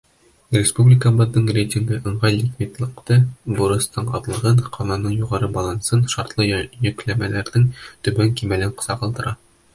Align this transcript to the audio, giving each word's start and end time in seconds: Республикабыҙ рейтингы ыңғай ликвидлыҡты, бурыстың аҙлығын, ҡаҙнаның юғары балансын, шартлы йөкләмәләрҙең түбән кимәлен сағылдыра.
Республикабыҙ 0.53 1.35
рейтингы 1.57 1.99
ыңғай 2.11 2.37
ликвидлыҡты, 2.39 3.17
бурыстың 3.59 4.09
аҙлығын, 4.21 4.63
ҡаҙнаның 4.79 5.15
юғары 5.19 5.51
балансын, 5.59 6.03
шартлы 6.17 6.49
йөкләмәләрҙең 6.51 7.71
түбән 8.09 8.35
кимәлен 8.43 8.77
сағылдыра. 8.91 9.37